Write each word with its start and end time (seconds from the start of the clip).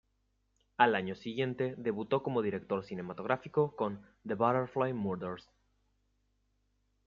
Al 0.77 0.95
año 0.95 1.13
siguiente 1.13 1.75
debutó 1.77 2.23
como 2.23 2.41
director 2.41 2.83
cinematográfico 2.83 3.75
con 3.75 4.01
"The 4.27 4.33
Butterfly 4.33 4.93
Murders". 4.93 5.47